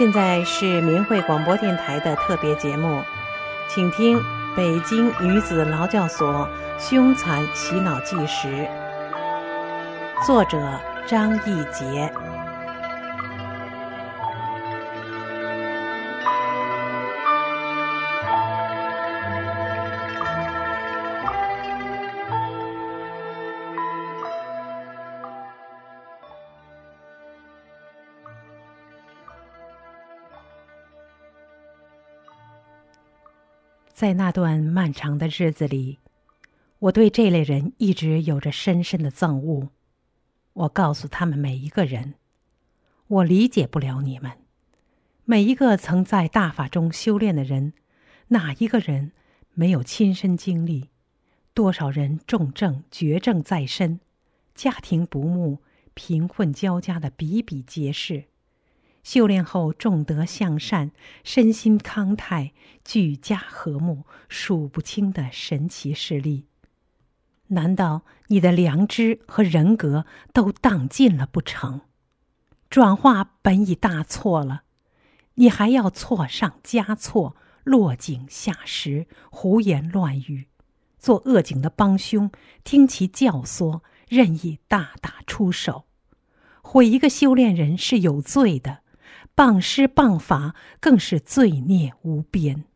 [0.00, 3.02] 现在是明慧广播电台的特别节目，
[3.68, 4.16] 请听
[4.56, 8.48] 《北京女子劳教所凶残洗脑纪实》，
[10.26, 10.58] 作者
[11.06, 12.10] 张义杰。
[34.00, 35.98] 在那段漫长的日子里，
[36.78, 39.68] 我对这类人一直有着深深的憎恶。
[40.54, 42.14] 我告诉他们每一个人
[43.08, 44.32] ：“我理解不了你们。
[45.26, 47.74] 每一个曾在大法中修炼的人，
[48.28, 49.12] 哪一个人
[49.52, 50.88] 没有亲身经历？
[51.52, 54.00] 多少人重症、绝症在身，
[54.54, 55.58] 家庭不睦、
[55.92, 58.24] 贫困交加的比比皆是。”
[59.12, 60.92] 修炼后，重德向善，
[61.24, 62.52] 身心康泰，
[62.84, 66.46] 举家和睦，数不清的神奇事例。
[67.48, 71.80] 难道你的良知和人格都荡尽了不成？
[72.68, 74.62] 转化本已大错了，
[75.34, 80.46] 你还要错上加错，落井下石，胡言乱语，
[81.00, 82.30] 做恶警的帮凶，
[82.62, 85.86] 听其教唆，任意大打出手，
[86.62, 88.82] 毁一个修炼人是有罪的。
[89.40, 92.66] 谤师谤法更是罪孽无边。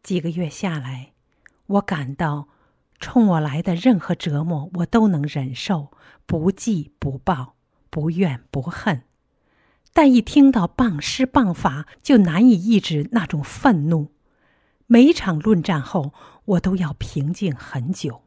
[0.00, 1.12] 几个月下来，
[1.66, 2.46] 我感到，
[3.00, 5.90] 冲我来的任何折磨，我都能忍受，
[6.24, 7.56] 不记不报，
[7.90, 9.02] 不怨不恨。
[9.92, 14.14] 但一听到谤师谤法，就难以抑制那种愤怒。
[14.86, 18.22] 每场论战后，我都要平静很久。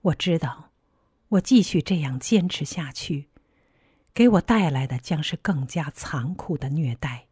[0.00, 0.70] 我知道，
[1.28, 3.28] 我继续这样坚持下去。
[4.14, 7.26] 给我带来的将是更加残酷的虐待。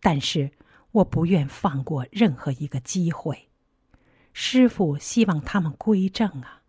[0.00, 0.52] 但是
[0.92, 3.48] 我不愿放过任何一个机会。
[4.32, 6.62] 师傅希望他们归正啊，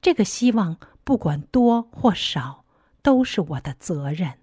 [0.00, 2.64] 这个希望不管多或少，
[3.02, 4.38] 都是我的责任。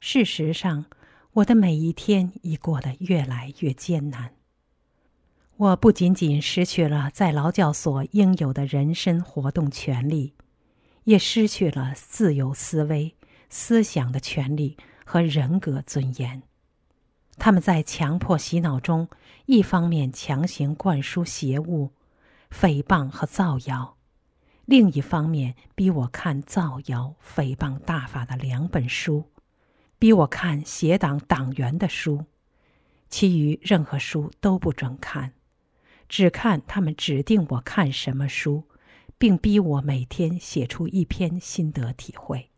[0.00, 0.86] 事实上，
[1.34, 4.34] 我的每一天已过得越来越艰难。
[5.56, 10.34] 我不仅仅失去了在劳教所应有的人身活动权利。
[11.04, 13.16] 也失去了自由思维、
[13.48, 16.42] 思想的权利和人格尊严。
[17.38, 19.08] 他们在强迫洗脑中，
[19.46, 21.90] 一方面强行灌输邪物、
[22.50, 23.96] 诽谤和造谣，
[24.66, 29.30] 另一方面逼我看造谣、诽谤大法的两本书，
[29.98, 32.26] 逼我看邪党党员的书，
[33.08, 35.32] 其余任何书都不准看，
[36.08, 38.64] 只看他们指定我看什么书。
[39.22, 42.50] 并逼我每天写出一篇心得体会，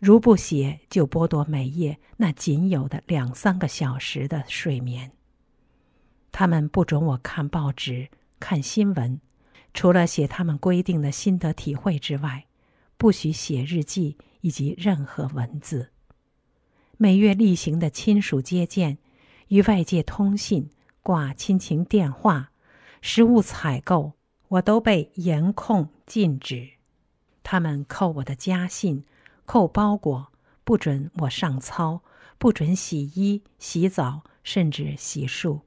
[0.00, 5.12] 如不写，就剥夺每夜那仅有的两三个小时的睡眠。
[6.32, 8.08] 他们不准我看报纸、
[8.40, 9.20] 看新闻，
[9.72, 12.46] 除了写他们规定的心得体会之外，
[12.96, 15.90] 不许写日记以及任何文字。
[16.96, 18.98] 每月例行的亲属接见、
[19.46, 20.70] 与外界通信、
[21.04, 22.50] 挂亲情电话、
[23.00, 24.14] 食物采购。
[24.48, 26.70] 我都被严控禁止，
[27.42, 29.04] 他们扣我的家信，
[29.44, 30.32] 扣包裹，
[30.62, 32.02] 不准我上操，
[32.38, 35.62] 不准洗衣、洗澡，甚至洗漱，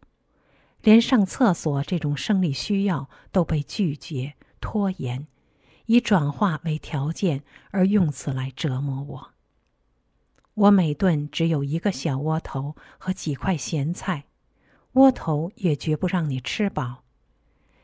[0.82, 5.28] 连上厕所这种生理需要都被拒绝、拖延，
[5.88, 9.34] 以转化为条件而用此来折磨我。
[10.54, 14.26] 我每顿只有一个小窝头和几块咸菜，
[14.94, 17.04] 窝头也绝不让你吃饱。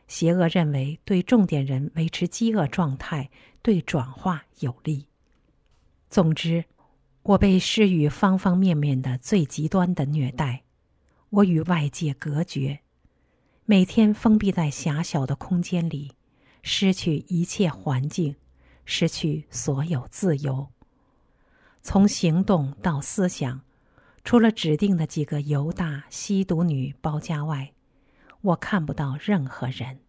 [0.08, 3.30] 邪恶认为，对重点人维持饥饿状态
[3.62, 5.08] 对转化有利。
[6.10, 6.66] 总之，
[7.24, 10.64] 我被施予方方面面的最极端的虐待，
[11.30, 12.80] 我与外界隔绝，
[13.66, 16.12] 每天封闭在狭小的空间里，
[16.62, 18.36] 失去一切环境，
[18.86, 20.70] 失去所有自由。
[21.82, 23.62] 从行动到思想，
[24.24, 27.73] 除了指定的几个犹大吸毒女包家外，
[28.44, 30.00] 我看不到任何人。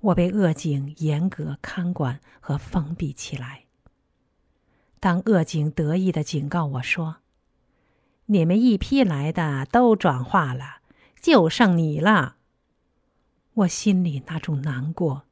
[0.00, 3.64] 我被恶警严格看管和封闭起来。
[5.00, 7.16] 当恶警得意的警告我说
[8.26, 10.78] ：“你们一批来的都转化了，
[11.20, 12.36] 就剩你了。”
[13.54, 15.24] 我心里那种难过，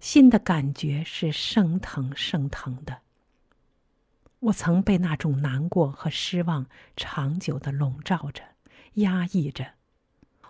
[0.00, 3.00] 心的感觉是生疼生疼的。
[4.40, 6.66] 我曾被那种难过和失望
[6.96, 8.42] 长久的笼罩着、
[8.94, 9.72] 压抑着，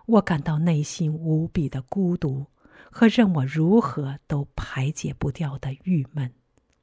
[0.07, 2.47] 我感到内心无比的孤独。
[2.91, 6.33] 和任我如何都排解不掉的郁闷、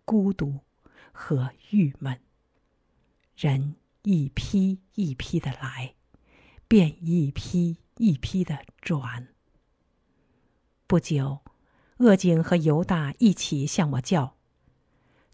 [0.06, 0.60] 孤独
[1.12, 2.20] 和郁闷。
[3.36, 5.96] 人一批一批的来，
[6.68, 9.30] 便一批一批的转。
[10.86, 11.40] 不久，
[11.98, 14.36] 恶警和犹大一起向我叫：“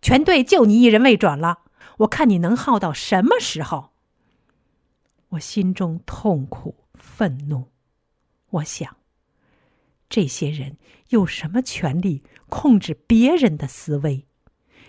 [0.02, 1.64] 全队就你一人未转了，
[2.00, 3.90] 我看你能耗到什么时候？”
[5.30, 7.68] 我心中痛苦愤怒，
[8.52, 8.98] 我想：
[10.10, 10.78] 这些人
[11.10, 14.26] 有什么权利控制别人的思维？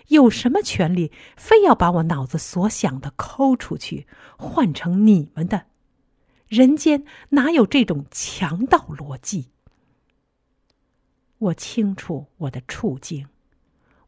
[0.07, 5.67] 有什么权利非要把我脑子所想的抠出去，换成你们的？
[6.47, 9.51] 人间哪有这种强盗逻辑？
[11.37, 13.27] 我清楚我的处境，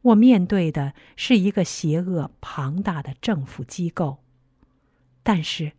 [0.01, 4.23] 我面对的是一个邪恶庞大的政府机构，
[5.23, 5.71] 但是，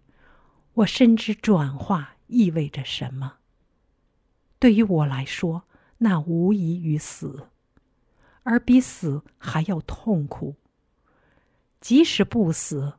[0.73, 3.39] 我深知转化意味着什么。
[4.65, 5.65] 对于我来说，
[5.99, 7.49] 那无异于死，
[8.45, 10.57] 而比死还要痛苦。
[11.83, 12.95] 即使不死，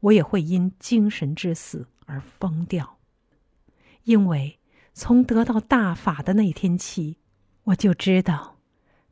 [0.00, 2.98] 我也会因精神之死而疯掉，
[4.02, 4.58] 因为
[4.92, 7.18] 从得到大法的那天起。
[7.66, 8.56] 我就知道，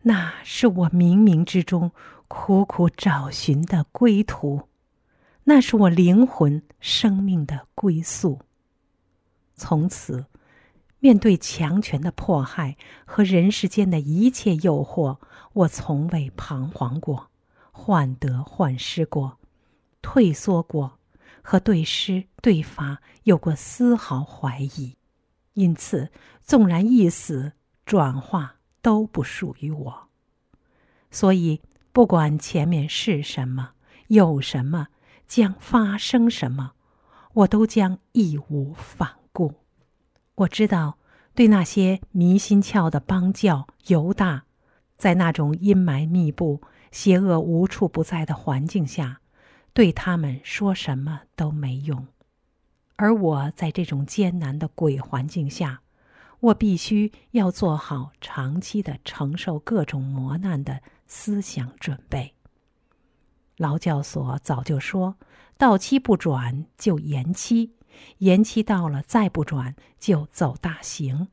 [0.00, 1.92] 那是我冥冥之中
[2.26, 4.62] 苦苦找寻的归途，
[5.44, 8.40] 那是我灵魂生命的归宿。
[9.54, 10.26] 从此，
[11.02, 15.18] 面对强权的迫害和人世间的一切诱惑，
[15.52, 17.28] 我从未彷徨过，
[17.72, 19.36] 患得患失过，
[20.00, 21.00] 退缩过，
[21.42, 24.96] 和对师对法有过丝毫怀疑。
[25.54, 26.10] 因此，
[26.40, 27.52] 纵然一死。
[27.84, 30.08] 转化都不属于我，
[31.10, 31.60] 所以
[31.92, 33.72] 不管前面是什么，
[34.06, 34.86] 有什么，
[35.26, 36.72] 将发生什么，
[37.34, 39.61] 我都将义无反顾。
[40.36, 40.98] 我知道，
[41.34, 44.44] 对那些迷心窍的帮教犹大，
[44.96, 49.20] 在那种阴霾密布、邪恶无处不在的环境下，
[49.72, 52.06] 对他们说什么都没用。
[52.96, 55.80] 而我在这种艰难的鬼环境下。
[56.42, 62.34] 我必须要做好长期的承受各种磨难的思想准备。
[63.58, 65.14] 劳教所早就说，
[65.56, 67.74] 到期不转就延期，
[68.18, 71.28] 延期到了再不转就走大刑，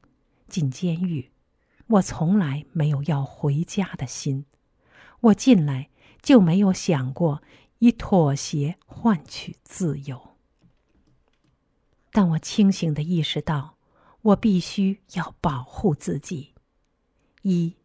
[0.48, 1.32] 进监狱。
[1.88, 4.46] 我从来没有要回家的心，
[5.22, 5.90] 我进来
[6.22, 7.42] 就没有想过
[7.80, 10.36] 以妥协换取自由。
[12.12, 13.76] 但我清醒的意识到。
[14.22, 16.54] 我必须要保护自己。
[17.44, 17.78] 一，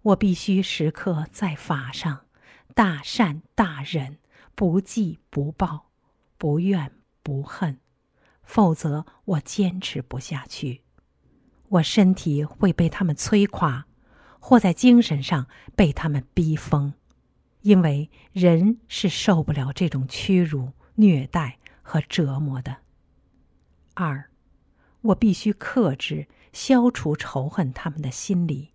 [0.00, 2.24] 我必须时刻在法上
[2.74, 4.18] 大善大忍，
[4.54, 5.90] 不计不报，
[6.38, 6.90] 不怨
[7.22, 7.78] 不恨，
[8.46, 10.80] 否则我坚持不下去。
[11.68, 13.86] 我身体会被他们摧垮，
[14.40, 15.46] 或在精神上
[15.76, 16.94] 被他们逼疯，
[17.60, 22.78] 因为人是受不了这种屈辱、虐待和折磨的。
[23.92, 24.30] 二。
[25.02, 28.72] 我必须克制、消除仇恨他们的心理。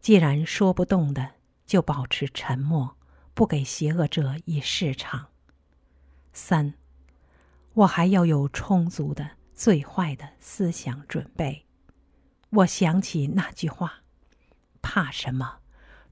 [0.00, 1.32] 既然说不动的，
[1.66, 2.96] 就保持沉默，
[3.34, 5.26] 不给邪恶者以市场。
[6.32, 6.72] 三，
[7.74, 11.66] 我还要有充足的最坏的思想准备。
[12.50, 14.02] 我想起那句话
[14.82, 15.58] ：“怕什么？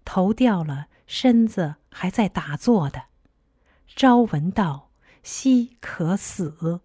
[0.04, 3.04] 头掉了，身子还在打坐的。
[3.86, 4.90] 朝闻道，
[5.22, 6.80] 夕可死。”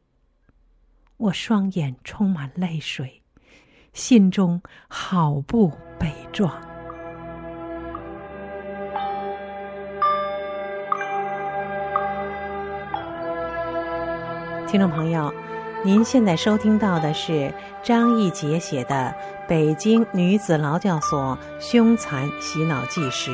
[1.18, 3.22] 我双眼充满泪水，
[3.94, 6.73] 心中好不悲壮。
[14.74, 15.32] 听众朋友，
[15.86, 17.54] 您现在收听到的是
[17.84, 19.16] 张义杰写的
[19.48, 23.30] 《北京女子劳教所凶残洗脑纪实》。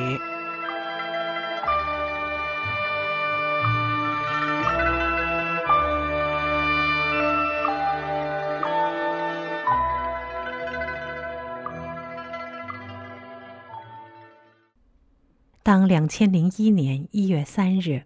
[15.62, 18.02] 当两千零一年一月三日，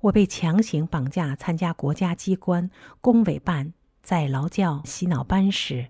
[0.00, 5.88] 我被强行绑架参加国家机关工委办在劳教洗脑班时，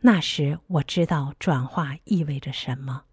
[0.00, 3.04] 那时我知道转化意味着什么。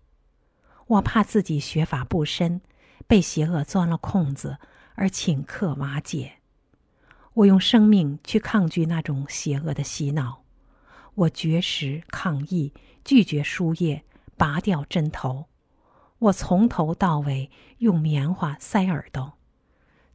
[0.87, 2.61] 我怕自己学法不深，
[3.07, 4.57] 被邪恶钻了空子
[4.95, 6.33] 而顷刻瓦解。
[7.33, 10.43] 我用生命去抗拒那种邪恶的洗脑。
[11.13, 14.03] 我绝食抗议，拒绝输液，
[14.35, 15.45] 拔掉针头。
[16.17, 19.36] 我从头到尾用棉花塞耳朵，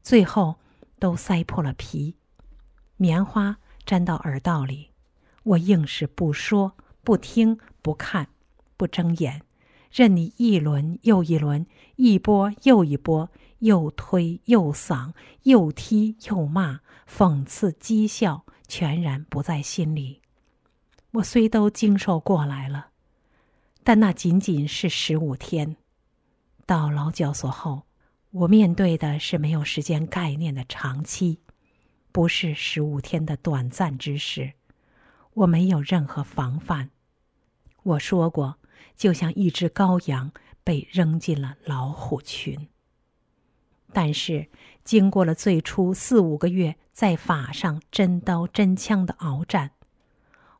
[0.02, 0.56] 最后
[0.98, 2.16] 都塞破了皮，
[2.96, 4.90] 棉花粘到耳道里。
[5.44, 8.28] 我硬是不说、不听、不看、
[8.76, 9.42] 不睁眼，
[9.90, 11.66] 任你一轮又一轮，
[11.96, 20.20] 一波又一波，又推又搡，又踢又骂，讽刺讥笑，全然不在心里。
[21.12, 22.88] 我虽都经受过来了，
[23.82, 25.76] 但那仅仅是十五天。
[26.64, 27.82] 到劳教所后，
[28.32, 31.40] 我面对的是没有时间概念的长期，
[32.12, 34.54] 不是十五天的短暂之事。
[35.34, 36.88] 我没有任何防范。
[37.82, 38.56] 我说过，
[38.96, 40.32] 就像一只羔羊
[40.64, 42.68] 被扔进了老虎群。
[43.92, 44.48] 但是，
[44.82, 49.72] 经过了最初四五个月在法上真刀真枪的鏖战，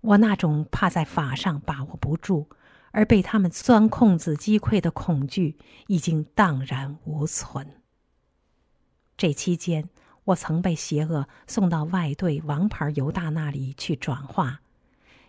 [0.03, 2.51] 我那种怕在法上把握不住。
[2.93, 5.59] 而被他们钻空子击溃的恐惧
[5.89, 7.83] 已经荡然无存。
[9.17, 9.89] 这期间，
[10.25, 14.61] 我曾被邪恶送到外队王牌犹大那里去转化，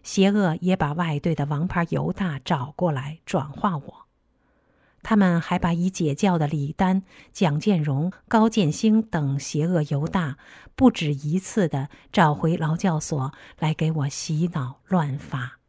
[0.03, 4.07] 邪恶也把外队的王牌犹大找过来转化我。
[5.01, 7.03] 他们还把已解教的李丹、
[7.33, 10.37] 蒋建荣、高建兴等邪恶犹大
[10.75, 15.59] 不止一次的找回劳教所来给我洗脑乱发。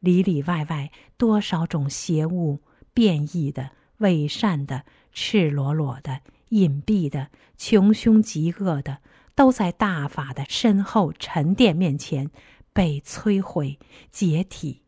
[0.00, 2.62] 里里外外多少种邪物、
[2.94, 8.98] 变异的、伪善的、赤裸裸的、隐蔽的、穷凶极恶的，
[9.34, 12.30] 都在大法的身后沉淀面前
[12.72, 13.78] 被摧毁
[14.10, 14.82] 解体。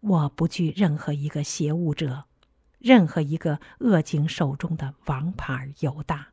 [0.00, 2.24] 我不惧任何一个邪物者，
[2.78, 6.28] 任何一个恶警手中的王牌犹大，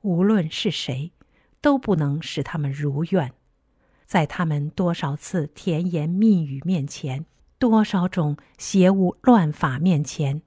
[0.00, 1.12] 无论是谁，
[1.60, 3.34] 都不能使他们如愿。
[4.08, 7.26] 在他们多少次甜言蜜语面前，
[7.58, 10.40] 多少种邪物乱法面前，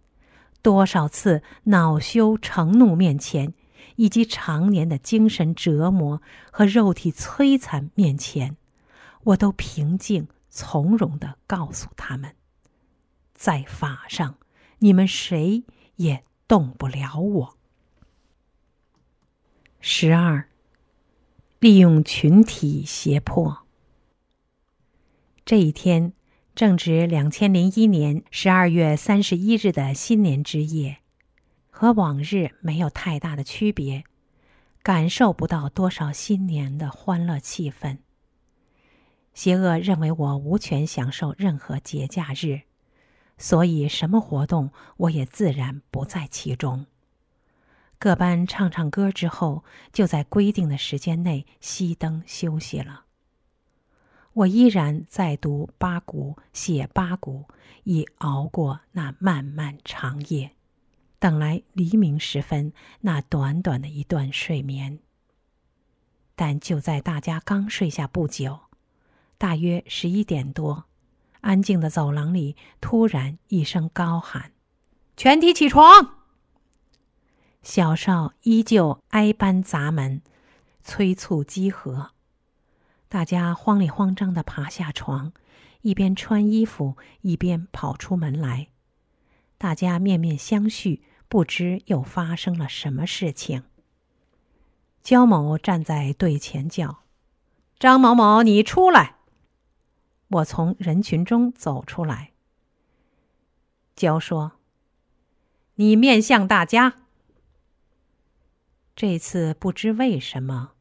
[0.63, 3.53] 多少次恼羞成怒面前，
[3.97, 8.57] 以及常年的精神折磨和肉体摧残面前，
[9.25, 12.33] 我都平静从容的告诉他们：
[13.35, 14.37] 在法上，
[14.79, 15.63] 你们谁
[15.97, 17.57] 也动不了我。
[19.79, 20.50] 十二。
[21.61, 23.67] 利用群体胁迫。
[25.45, 26.13] 这一天
[26.55, 30.97] 正值两千零一年十二月三十一日的新年之夜，
[31.69, 34.03] 和往日没有太大的区别，
[34.81, 37.99] 感受不到多少新年的欢乐气氛。
[39.35, 42.61] 邪恶认为我无权享受任何节假日，
[43.37, 46.87] 所以什么活动我也自然不在其中。
[48.01, 53.03] 各班唱唱歌之后，就在规定的时间内熄灯休息了。
[54.33, 57.45] 我依然在读八股，写八股，
[57.83, 60.55] 以熬过那漫漫长夜，
[61.19, 64.97] 等来黎明时分那短短的一段睡眠。
[66.35, 68.61] 但就在大家刚睡下不久，
[69.37, 70.85] 大约十一点多，
[71.41, 74.53] 安静的走廊里突然一声高喊
[75.15, 76.15] ：“全体起床！”
[77.61, 80.21] 小少依旧挨班砸门，
[80.83, 82.11] 催促集合。
[83.07, 85.31] 大家慌里慌张的爬下床，
[85.81, 88.69] 一边穿衣服，一边跑出门来。
[89.59, 93.63] 大家面面相觑，不知又发生了什么事情。
[95.03, 97.03] 焦某站在队前叫
[97.77, 99.17] ：“张某某，你出来！”
[100.29, 102.31] 我从人群中走出来。
[103.95, 104.53] 焦说
[105.75, 106.95] ：“你面向大家。”
[108.95, 110.73] 这次不知为什么，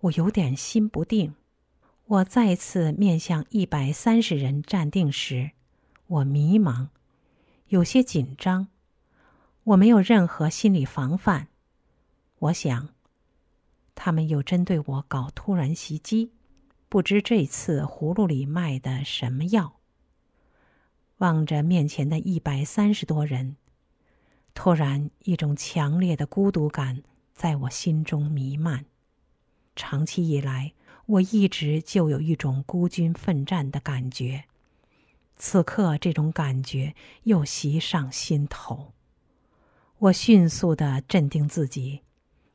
[0.00, 1.34] 我有点心不定。
[2.06, 5.50] 我再次面向一百三十人站定时，
[6.06, 6.88] 我迷茫，
[7.68, 8.68] 有些紧张。
[9.64, 11.48] 我没有任何心理防范。
[12.38, 12.90] 我想，
[13.96, 16.30] 他们又针对我搞突然袭击，
[16.88, 19.80] 不知这次葫芦里卖的什么药。
[21.18, 23.56] 望着面前的一百三十多人，
[24.54, 27.02] 突然一种强烈的孤独感。
[27.36, 28.86] 在我心中弥漫。
[29.76, 30.72] 长期以来，
[31.04, 34.44] 我一直就有一种孤军奋战的感觉。
[35.36, 38.94] 此刻，这种感觉又袭上心头。
[39.98, 42.00] 我迅速的镇定自己，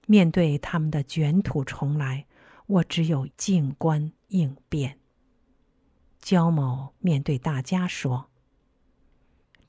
[0.08, 2.26] 面对他们的卷土重来，
[2.66, 4.98] 我只有静观应变。
[6.20, 8.32] 焦某面对大家说：“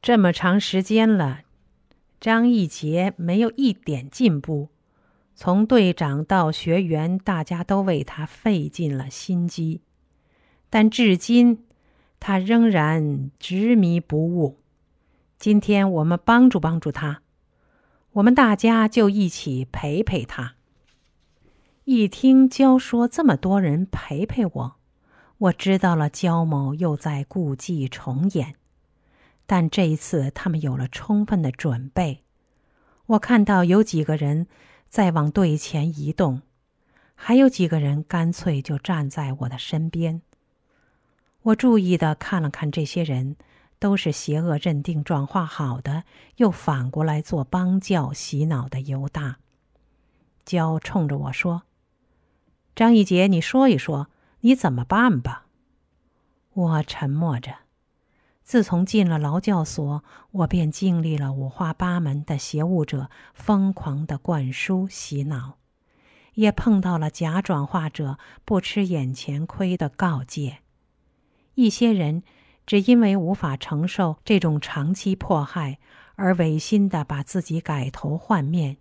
[0.00, 1.42] 这么长时间了，
[2.18, 4.70] 张义杰没有一点进步。”
[5.44, 9.80] 从队长到学员，大家都为他费尽了心机，
[10.70, 11.64] 但至今
[12.20, 14.60] 他仍然执迷不悟。
[15.40, 17.22] 今天我们帮助帮助他，
[18.12, 20.54] 我们大家就一起陪陪他。
[21.82, 24.76] 一听焦说这么多人陪陪我，
[25.38, 28.54] 我知道了焦某又在故伎重演。
[29.46, 32.22] 但这一次他们有了充分的准备。
[33.06, 34.46] 我看到有几个人
[34.92, 36.42] 再往队前移动，
[37.14, 40.20] 还有几个人干脆就站在我的身边。
[41.44, 43.36] 我注意的看了看这些人，
[43.78, 46.04] 都是邪恶认定转化好的，
[46.36, 49.38] 又反过来做帮教洗脑的犹大。
[50.44, 51.62] 焦冲着我说
[52.76, 54.08] ：“张一杰，你说一说，
[54.40, 55.46] 你怎么办吧？”
[56.52, 57.61] 我沉默着。
[58.44, 65.58] 自从进了劳教所，我便经历了五花八门的邪物者疯狂的灌输洗脑，
[66.34, 70.58] 也碰到了假转化者不吃眼前亏的告诫。
[71.54, 72.22] 一些人
[72.66, 75.78] 只因为无法承受这种长期迫害，
[76.16, 78.76] 而违心的把自己改头换面；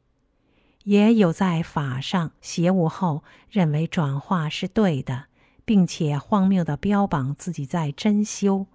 [0.83, 5.25] 也有在法上邪物后，认为转化是对的，
[5.63, 8.67] 并且荒谬的标榜自己在真修，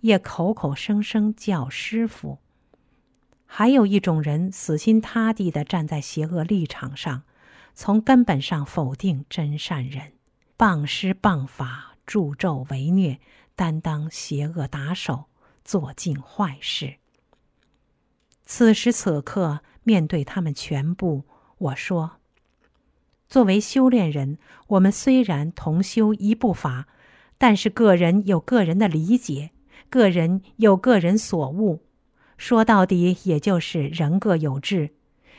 [0.00, 2.38] 也口口声声叫师傅。
[3.44, 7.22] 还有一种人死心塌地的站在邪恶立场上，
[7.74, 10.12] 从根本上否定真善人，
[10.58, 11.92] 谤师谤法。
[12.06, 13.18] 助纣为虐，
[13.56, 15.24] 担当邪恶打手，
[15.64, 16.98] 做尽坏事。
[18.44, 21.24] 此时此刻，面对他们全部，
[21.58, 22.20] 我说
[23.28, 24.38] ：“作为修炼人，
[24.68, 26.86] 我们虽然同修一部法，
[27.38, 29.50] 但是个人有个人的理解，
[29.88, 31.82] 个人有个人所悟。
[32.36, 34.90] 说到底，也就是人各有志。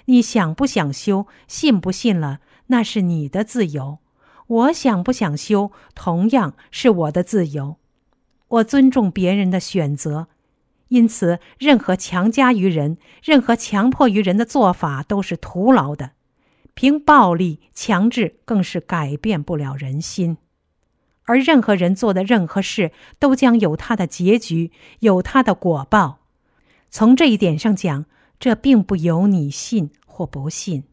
[0.05, 3.99] 你想不想修，信不信了，那是你的自由。”
[4.47, 7.75] 我想不想修，同样是我的自由。
[8.47, 10.29] 我尊重别人的选择，
[10.87, 16.11] 因此，任何强加于人、任何强迫于人的做法都是徒劳的。
[16.75, 20.37] 凭暴力强制，更是改变不了人心。
[21.27, 26.17] 而任何人做的任何事，都将有他的结局，有他的果报。
[26.89, 28.05] 从这一点上讲，
[28.39, 30.83] 这并不由你信或不信。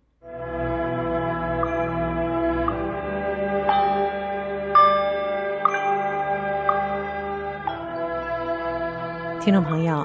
[9.41, 10.05] 听众朋友，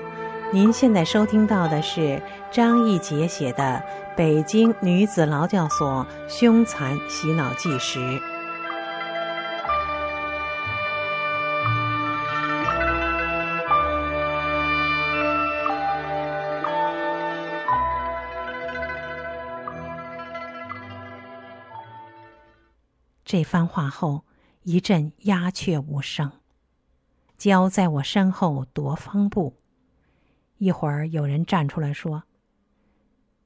[0.54, 3.82] 您现在收听到的是张义杰写的
[4.16, 8.00] 《北京女子劳教所凶残洗脑纪实》。
[23.32, 24.24] 这番话后，
[24.64, 26.32] 一阵鸦雀无声。
[27.38, 29.54] 焦在我身后踱方步，
[30.58, 32.24] 一会儿有人站出来说：“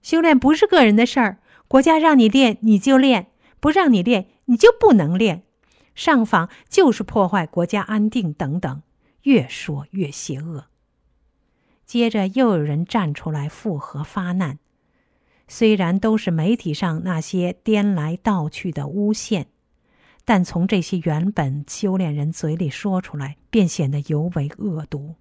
[0.02, 5.44] 修炼不是个人的事儿，国家让你练你就练，不让你练你就不能练。
[5.94, 8.84] 上访就是破坏国家安定等等，
[9.24, 10.68] 越说越邪恶。”
[11.86, 14.60] 接着又有人站出来附和发难，
[15.50, 19.48] 虽然都是媒体上那些颠来倒去的诬陷。
[20.26, 25.16] 但从这些原本修炼人嘴里说出来，便显得尤为恶毒。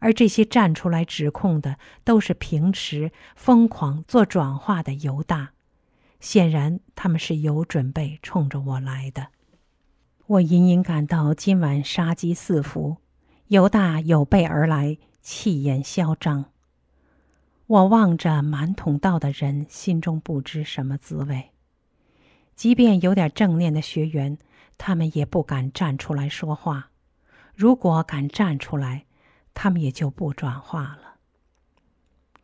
[0.00, 5.50] 而这些站出来指控的，都是平时疯狂做转化的犹大，
[6.20, 9.28] 显然他们是有准备冲着我来的。
[10.26, 12.98] 我隐隐感到今晚杀机四伏，
[13.48, 16.44] 犹大有备而来，气焰嚣张。
[17.66, 21.50] 我望着满桶道的人，心中不知什么滋味。
[22.58, 24.36] 即便有点正念的学员，
[24.76, 26.90] 他们也不敢站出来说话。
[27.54, 29.06] 如果敢站出来，
[29.54, 31.18] 他们也就不转化了。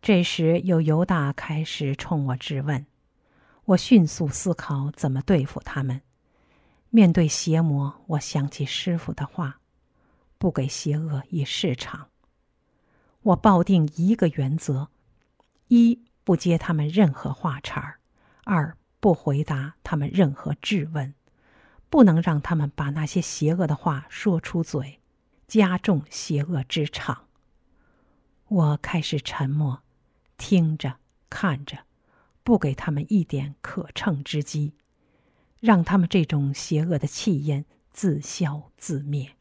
[0.01, 2.87] 这时，有犹大开始冲我质问，
[3.65, 6.01] 我迅速思考怎么对付他们。
[6.91, 9.59] 面对邪魔，我想起师傅的话
[10.39, 12.11] ：“不给邪恶以市场。”
[13.23, 14.91] 我抱定一个原则：
[15.67, 17.99] 一不接他们任何话茬儿；
[18.45, 18.77] 二。
[19.05, 21.13] 不回答他们任何质问，
[21.91, 24.99] 不能让他们把那些邪恶的话说出嘴，
[25.47, 27.27] 加重邪恶之场。
[28.49, 29.83] 我开始沉默，
[30.39, 30.97] 听着，
[31.29, 31.81] 看着，
[32.43, 34.73] 不给他们一点可乘之机，
[35.61, 39.37] 让他们这种邪恶的气焰自消自灭。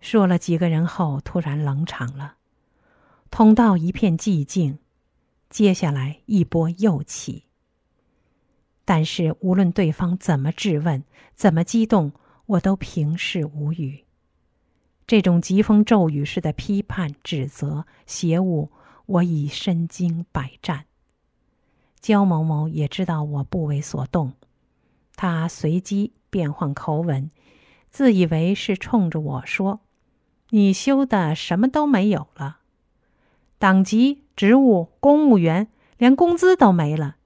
[0.00, 2.38] 说了几个人后，突然冷场了，
[3.30, 4.80] 通道一片寂静，
[5.48, 7.44] 接下来一波又起。
[8.88, 12.10] 但是，无论对方怎么质问，怎么激动，
[12.46, 14.06] 我都平视无语。
[15.06, 18.70] 这种疾风骤雨式的批判、指责、邪物，
[19.04, 20.86] 我已身经百战。
[22.00, 24.32] 焦某某也知道我不为所动，
[25.16, 27.30] 他随机变换口吻，
[27.90, 29.80] 自以为是冲着我说
[30.48, 32.60] ：“你修的什么都没有了，
[33.58, 37.16] 党籍、职务、公务员，连工资都没了。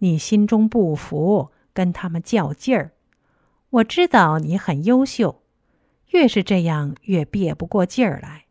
[0.00, 2.92] 你心中不服，跟他们较劲儿。
[3.70, 5.42] 我知道你很优秀，
[6.10, 8.44] 越是这样越憋不过劲儿来。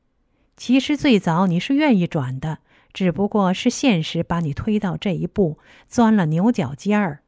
[0.58, 2.60] 其实最早你是愿意转的，
[2.94, 7.22] 只不过是现实把你推到这一步，钻了牛角尖儿。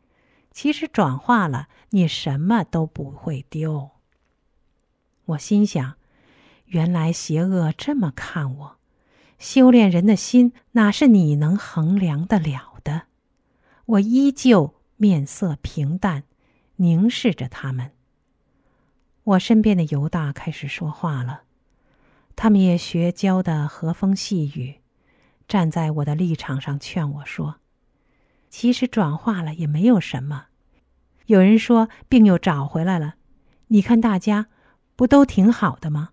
[0.51, 3.91] 其实转化了，你什么都不会丢。
[5.25, 5.95] 我心想。
[6.67, 8.77] 原来邪恶这么看我，
[9.37, 13.07] 修炼人的心哪是你能衡量得了的？
[13.91, 16.23] 我依旧面色平淡，
[16.77, 17.91] 凝视着他们。
[19.23, 21.41] 我身边的犹大开始说话了，
[22.37, 24.75] 他们也学教的和风细雨，
[25.45, 27.57] 站在我的立场上劝我说
[28.49, 30.45] ：“其实转化了也没有什么。
[31.25, 33.15] 有人说病又找回来了，
[33.67, 34.47] 你看大家
[34.95, 36.11] 不都挺好的吗？”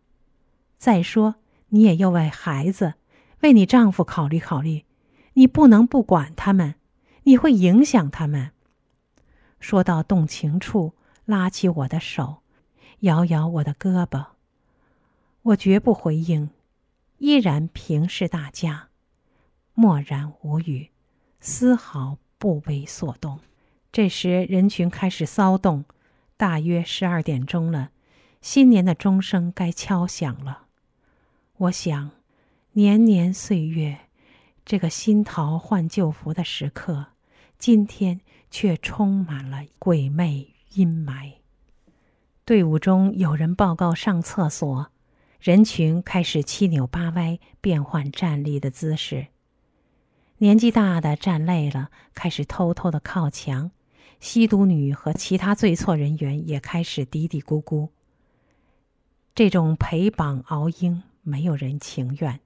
[0.76, 1.36] 再说，
[1.68, 2.94] 你也要为孩子、
[3.42, 4.84] 为你丈夫考虑考虑，
[5.34, 6.74] 你不能不管他们，
[7.28, 8.52] 你会影响他们。
[9.60, 10.94] 说到动情处，
[11.26, 12.38] 拉起我的手，
[13.00, 14.28] 摇摇我的胳膊。
[15.42, 16.48] 我绝不回应，
[17.18, 18.88] 依然平视大家，
[19.74, 20.88] 默然无语，
[21.38, 23.40] 丝毫不为所动。
[23.92, 25.84] 这时，人群开始骚动，
[26.38, 27.90] 大约十二点钟了，
[28.40, 30.68] 新年的钟声该敲响了。
[31.58, 32.10] 我想，
[32.72, 33.98] 年年岁月，
[34.64, 37.08] 这个新桃换旧符的时刻，
[37.58, 41.32] 今天却充满了鬼魅阴霾。
[42.44, 44.90] 队伍中有人报告上厕所，
[45.40, 49.26] 人群开始七扭八歪，变换站立的姿势。
[50.38, 53.70] 年纪大的站累了，开始偷偷的靠墙。
[54.20, 57.90] 吸毒女和其他罪错人员也开始嘀嘀咕咕。
[59.34, 61.02] 这种陪绑熬鹰。
[61.22, 62.40] 没有人情愿。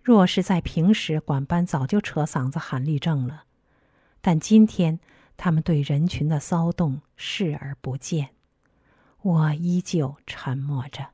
[0.00, 3.45] 若是在平时，管班早就扯嗓子喊立正了。
[4.26, 4.98] 但今天，
[5.36, 8.30] 他们对人群的骚动视而不见。
[9.22, 11.10] 我依旧沉默着。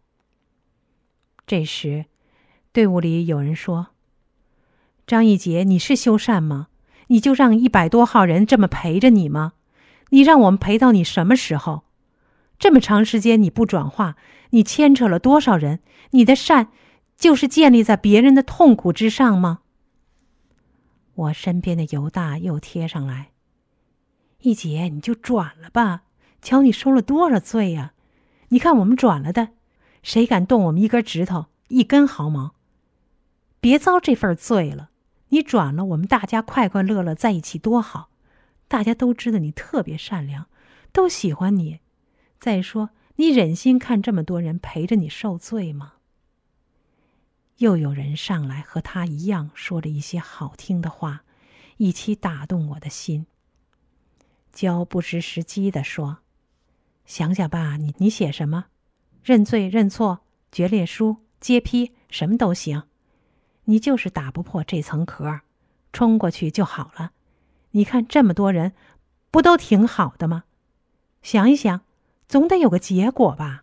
[1.47, 2.07] 这时，
[2.73, 3.89] 队伍里有人说
[5.07, 6.69] ：“张一杰，你是修善吗？
[7.09, 9.53] 你就让一百多号人这么陪着你吗？
[10.09, 11.83] 你让我们陪到你什么时候？
[12.59, 14.17] 这么长时间你不转化，
[14.53, 15.81] 你牵扯了多少人？
[16.13, 16.69] 你的善。”
[17.19, 19.61] 就是建立在别人的痛苦之上吗？
[21.15, 23.33] 我身边的犹大又贴上来，
[24.41, 26.05] 一姐你就转了吧，
[26.41, 27.93] 瞧你受了多少罪呀！
[28.49, 29.51] 你看我们转了的，
[30.03, 32.55] 谁敢动我们一根指头、一根毫毛？
[33.61, 34.91] 别遭这份罪了。
[35.29, 38.11] 你转了，我们大家快快乐乐在一起多好。
[38.69, 40.47] 大家都知道你特别善良，
[40.93, 41.81] 都喜欢你。
[42.39, 45.95] 再说，你忍心看这么多人陪着你受罪吗？
[47.63, 51.23] 又有人上来和他一样说了一些好听的话，
[51.77, 53.25] 一起打动我的心。
[54.53, 56.19] 焦不失时机的说
[57.07, 58.65] ：“想想吧，你你写什么？
[59.23, 62.83] 认罪认错、决裂书、揭批，什么都行。
[63.67, 65.43] 你就是打不破这层壳，
[65.93, 67.13] 冲过去就好了。
[67.71, 68.73] 你看这么多人，
[69.31, 70.43] 不都挺好的吗？
[71.23, 71.83] 想一想，
[72.27, 73.63] 总得有个结果吧。”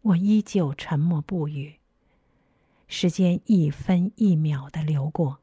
[0.00, 1.79] 我依旧沉默不语。
[2.92, 5.38] 时间一分一秒的流过，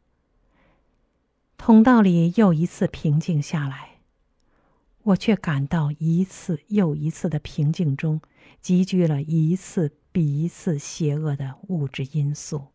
[1.58, 4.02] 通道里又一次平静下来，
[5.04, 8.20] 我却感到一次又一次的平静中
[8.60, 12.68] 积聚了一次比一次邪恶的物质因素。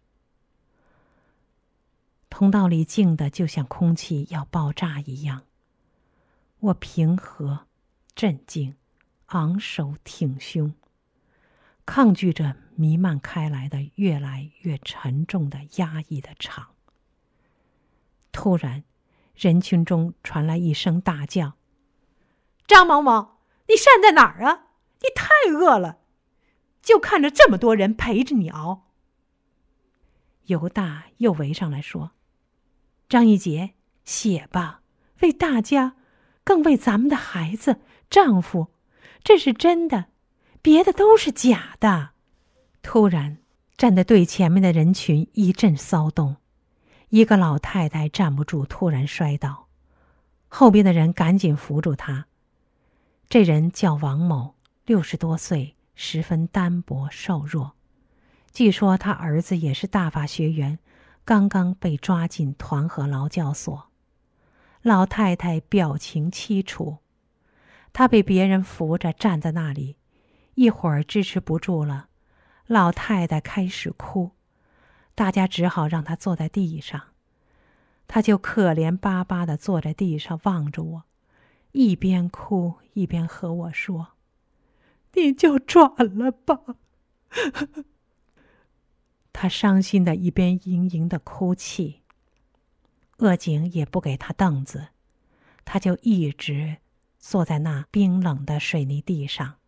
[2.30, 5.42] 通道里静的就像空气要爆炸一样，
[6.60, 7.66] 我平和、
[8.14, 8.74] 镇静、
[9.26, 10.72] 昂首挺胸。
[11.84, 16.68] 抗拒着弥漫开来的越来越沉重的压抑的场。
[18.30, 18.84] 突然，
[19.34, 21.54] 人群中传来一声大叫
[22.66, 24.68] ：“张某某，你善在哪儿啊？
[25.00, 25.98] 你太饿了，
[26.80, 28.88] 就看着这么多人陪着你熬。”
[30.46, 32.12] 犹大又围上来说
[33.08, 34.82] ：“张一杰，写吧，
[35.20, 35.96] 为大家，
[36.42, 38.72] 更为咱们的孩子、丈夫，
[39.22, 40.06] 这是真的。”
[40.62, 42.10] 别的都是假的。
[42.82, 43.38] 突然，
[43.76, 46.36] 站在最前面的人群一阵骚动，
[47.08, 49.66] 一个老太太站不住，突然摔倒，
[50.46, 52.26] 后边的人赶紧扶住她。
[53.28, 54.54] 这人叫王某，
[54.86, 57.72] 六十多岁，十分单薄瘦弱。
[58.52, 60.78] 据说他儿子也是大法学员，
[61.24, 63.88] 刚刚被抓进团河劳教所。
[64.82, 66.98] 老太太表情凄楚，
[67.92, 69.96] 她被别人扶着站在那里。
[70.54, 72.08] 一会儿支持不住了，
[72.66, 74.32] 老太太开始哭，
[75.14, 77.00] 大家只好让她坐在地上。
[78.06, 81.04] 她就可怜巴巴的坐在地上，望着我，
[81.72, 84.08] 一边哭一边和我说
[85.14, 86.58] ：“你就转了吧。
[89.32, 92.02] ”她伤心的一边盈盈的哭泣。
[93.18, 94.88] 恶景也不给他凳子，
[95.64, 96.78] 他就一直
[97.18, 99.58] 坐在那冰冷的水泥地上。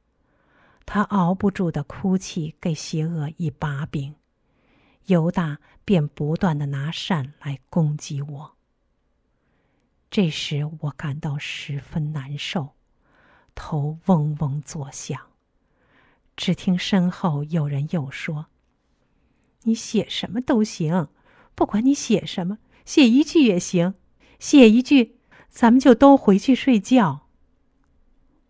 [0.86, 4.14] 他熬不住的哭泣给邪恶一把柄，
[5.06, 8.56] 犹大便不断的拿扇来攻击我。
[10.10, 12.74] 这时我感到十分难受，
[13.54, 15.20] 头嗡嗡作响。
[16.36, 18.46] 只听身后有人又说
[19.62, 21.08] ：“你写什么都行，
[21.54, 23.94] 不管你写什么。”写一句也行，
[24.38, 25.16] 写一句，
[25.48, 27.28] 咱们就都回去睡觉。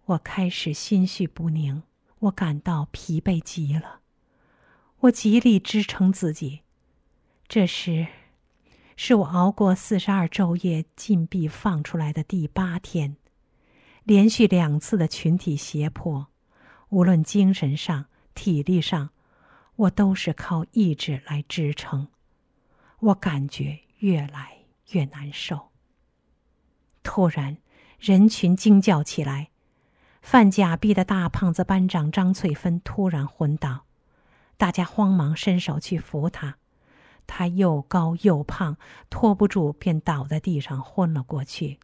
[0.07, 1.85] 我开始心绪不宁，
[2.25, 4.01] 我感到疲惫极了，
[5.01, 6.61] 我极力支撑自己。
[7.49, 8.07] 这时，
[8.97, 13.17] 是我熬过四十二昼夜禁闭放出来的第八天，
[14.05, 16.29] 连续两次的群体胁迫，
[16.89, 19.11] 无论精神上、体力上，
[19.77, 22.09] 我都是靠意志来支撑。
[23.01, 23.81] 我感觉。
[24.01, 24.59] 越来
[24.91, 25.71] 越难受。
[27.03, 27.57] 突然，
[27.99, 29.49] 人群惊叫起来。
[30.25, 33.85] 犯假币的大胖子班长张翠芬突然昏倒，
[34.57, 36.57] 大家慌忙伸手去扶他。
[37.27, 38.79] 他又高又胖，
[39.11, 41.79] 拖不住，便倒在地上昏了过去。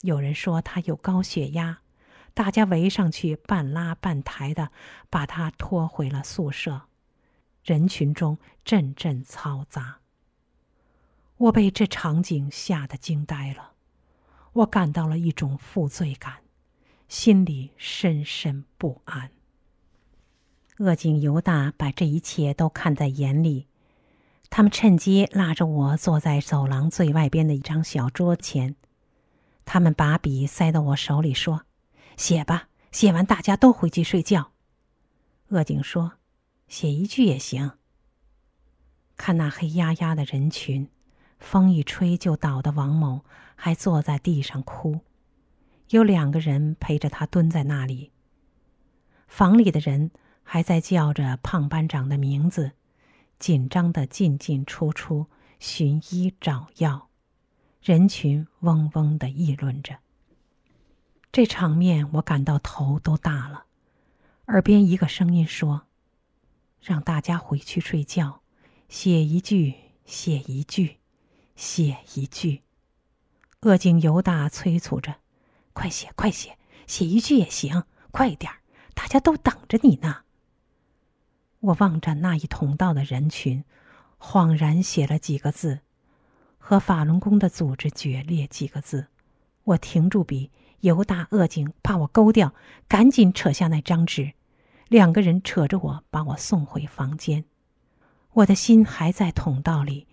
[0.00, 1.78] 有人说他有高血压，
[2.34, 4.72] 大家围上去，半拉半抬的
[5.08, 6.88] 把他拖回了宿舍。
[7.62, 10.00] 人群中阵阵嘈杂。
[11.36, 13.74] 我被这场景吓得惊呆了，
[14.52, 16.41] 我感到了一种负罪感，
[17.12, 19.32] 心里深深不安。
[20.78, 23.66] 恶警犹大把这一切都看在眼里，
[24.48, 28.76] 他们趁机拉着我坐在走廊最外边的一张小桌前，
[29.66, 31.66] 他们把笔塞到我手里，说
[32.16, 34.52] ：“写吧，写完大家都回去睡觉。”
[35.52, 36.12] 恶警说
[36.66, 37.72] ：“写一句也行。”
[39.18, 40.88] 看那黑压压的人群。
[41.38, 43.24] 风一吹就倒的王某
[43.56, 45.00] 还坐在地上哭，
[45.92, 48.12] 有两个人陪着他蹲在那里。
[49.28, 50.10] 房里的人
[50.42, 52.72] 还在叫着胖班长的名字，
[53.38, 55.26] 紧张的进进出出
[55.58, 57.08] 寻医找药，
[57.82, 59.98] 人群嗡嗡的议论着。
[61.30, 63.66] 这场面我感到头都大了。
[64.46, 65.86] 耳边一个声音说
[66.82, 68.42] ：“让大家回去睡觉，
[68.88, 69.74] 写一句，
[70.04, 70.98] 写一句。”
[71.54, 72.62] 写一句，
[73.60, 75.16] 恶警犹大催促着
[75.72, 76.56] ：“快写，快写，
[76.86, 78.58] 写一句也行，快点儿，
[78.94, 80.18] 大家都等着你呢。”
[81.60, 83.64] 我望着那一通道的人群，
[84.18, 85.80] 恍然写了几个字
[86.58, 89.06] ：“和法轮功的组织决裂。”几个字，
[89.64, 92.52] 我停住笔，犹大、恶警怕我勾掉，
[92.88, 94.32] 赶紧扯下那张纸，
[94.88, 97.44] 两个人扯着我把我送回房间。
[98.32, 100.06] 我的心还在通道里。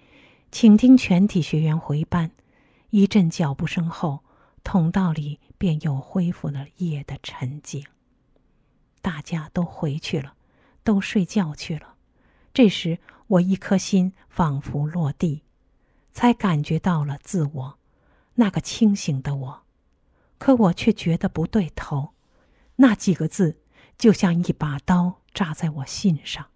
[0.52, 2.32] 请听全体学员回班。
[2.90, 4.24] 一阵脚步声后，
[4.64, 7.86] 通道里便又恢复了夜的沉静。
[9.04, 10.36] 大家都回去了，
[10.84, 11.96] 都睡觉去了。
[12.52, 15.44] 这时，我一颗心仿佛落地，
[16.12, 17.80] 才感觉到了自我，
[18.34, 19.64] 那个清醒的我。
[20.40, 22.14] 可我却觉得不对头，
[22.78, 23.62] 那几个字
[23.98, 26.48] 就像一把刀扎在我心上，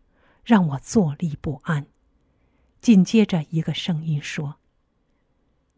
[0.43, 1.85] 让我坐立不安。
[2.81, 4.55] 紧接着，一个声音说：“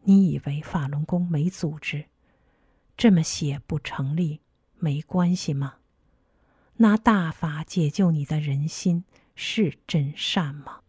[0.04, 2.06] 你以为法轮功没组织，
[2.96, 4.40] 这么写不成立，
[4.78, 5.74] 没关系吗？
[6.76, 9.04] 拿大法解救你的人心
[9.34, 10.80] 是真善吗？”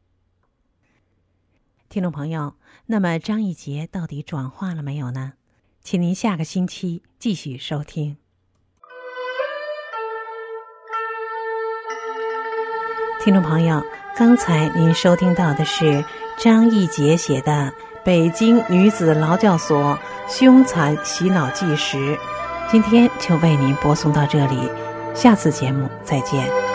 [1.90, 2.56] 听众朋友，
[2.88, 5.34] 那么张一杰到底转化了没有呢？
[5.82, 8.18] 请您下个星期继续收听。
[13.24, 13.84] 听众朋友。
[14.18, 16.04] 刚才您收听到的是
[16.40, 17.72] 张一杰写的
[18.08, 21.98] 《北京女子劳教所凶残洗脑纪实》，
[22.72, 24.58] 今天就为您播送到这里，
[25.14, 26.67] 下次节目再见。